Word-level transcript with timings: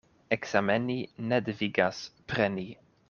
Ekzameni 0.35 0.95
ne 1.33 1.39
devigas 1.49 2.01
preni. 2.33 2.67